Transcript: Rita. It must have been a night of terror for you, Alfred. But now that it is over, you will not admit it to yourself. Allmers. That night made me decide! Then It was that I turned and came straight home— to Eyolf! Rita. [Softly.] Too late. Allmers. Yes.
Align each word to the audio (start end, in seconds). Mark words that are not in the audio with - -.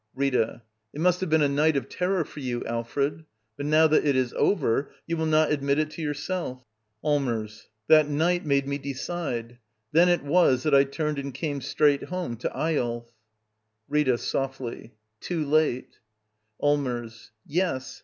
Rita. 0.15 0.63
It 0.93 0.99
must 0.99 1.21
have 1.21 1.29
been 1.29 1.43
a 1.43 1.47
night 1.47 1.77
of 1.77 1.87
terror 1.87 2.25
for 2.25 2.39
you, 2.39 2.65
Alfred. 2.65 3.23
But 3.55 3.67
now 3.67 3.85
that 3.85 4.03
it 4.03 4.15
is 4.15 4.33
over, 4.33 4.91
you 5.05 5.15
will 5.15 5.27
not 5.27 5.51
admit 5.51 5.77
it 5.77 5.91
to 5.91 6.01
yourself. 6.01 6.65
Allmers. 7.03 7.67
That 7.85 8.07
night 8.07 8.43
made 8.43 8.67
me 8.67 8.79
decide! 8.79 9.59
Then 9.91 10.09
It 10.09 10.23
was 10.23 10.63
that 10.63 10.73
I 10.73 10.85
turned 10.85 11.19
and 11.19 11.31
came 11.35 11.61
straight 11.61 12.05
home— 12.05 12.35
to 12.37 12.49
Eyolf! 12.49 13.11
Rita. 13.87 14.17
[Softly.] 14.17 14.95
Too 15.19 15.45
late. 15.45 15.99
Allmers. 16.59 17.29
Yes. 17.45 17.99